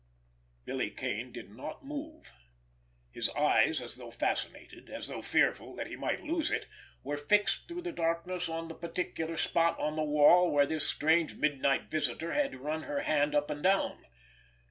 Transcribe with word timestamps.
Billy 0.65 0.89
Kane 0.89 1.31
did 1.31 1.51
not 1.51 1.85
move. 1.85 2.33
His 3.11 3.29
eyes, 3.37 3.79
as 3.79 3.97
though 3.97 4.09
fascinated, 4.09 4.89
as 4.89 5.07
though 5.09 5.21
fearful 5.21 5.75
that 5.75 5.85
he 5.85 5.95
might 5.95 6.23
lose 6.23 6.49
it, 6.49 6.65
were 7.03 7.17
fixed 7.17 7.67
through 7.67 7.83
the 7.83 7.91
darkness 7.91 8.49
on 8.49 8.67
the 8.67 8.73
particular 8.73 9.37
spot 9.37 9.77
on 9.79 9.95
the 9.95 10.01
wall 10.03 10.49
where 10.49 10.65
this 10.65 10.87
strange 10.89 11.35
midnight 11.35 11.91
visitor 11.91 12.33
had 12.33 12.55
run 12.55 12.81
her 12.81 13.01
hand 13.01 13.35
up 13.35 13.51
and 13.51 13.61
down. 13.61 14.05